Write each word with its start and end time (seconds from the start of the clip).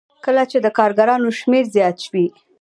کله 0.25 0.43
چې 0.51 0.57
د 0.61 0.67
کارګرانو 0.77 1.29
شمېر 1.39 1.65
زیات 1.75 1.97
وي 2.11 2.27